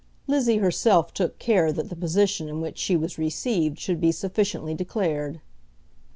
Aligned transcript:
Lizzie 0.25 0.57
herself 0.57 1.13
took 1.13 1.37
care 1.37 1.71
that 1.71 1.89
the 1.89 1.95
position 1.95 2.47
in 2.49 2.59
which 2.59 2.79
she 2.79 2.95
was 2.97 3.19
received 3.19 3.77
should 3.77 4.01
be 4.01 4.11
sufficiently 4.11 4.73
declared. 4.73 5.41